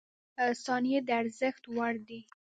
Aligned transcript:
•ثانیې 0.63 0.99
د 1.07 1.09
ارزښت 1.21 1.63
وړ 1.75 1.93
دي. 2.07 2.19